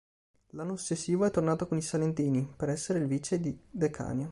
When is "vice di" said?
3.05-3.55